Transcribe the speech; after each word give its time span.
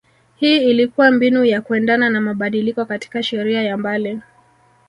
hii 0.35 0.69
ilikua 0.69 1.11
mbinu 1.11 1.45
ya 1.45 1.61
kuendana 1.61 2.09
na 2.09 2.21
mabadiliko 2.21 2.85
katika 2.85 3.23
sheria 3.23 3.63
ya 3.63 3.77
mbali 3.77 4.19